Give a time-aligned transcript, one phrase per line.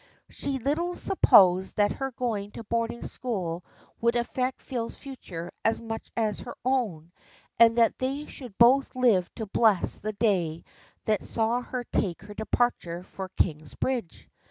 [0.29, 3.63] She little supposed that her going to boarding school
[3.99, 7.11] would affect Phil's future as much as her own,
[7.59, 10.63] and that they should both live to bless the day
[11.05, 14.27] that saw her take her departure for Kings bridge.